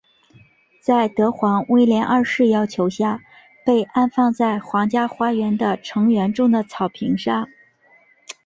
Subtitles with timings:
[0.83, 3.19] 在德皇威廉二世要求下
[3.63, 7.47] 被安放在皇家花园的橙园中的草坪上。